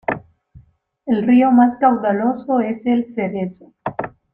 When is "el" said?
1.05-1.27, 2.87-3.13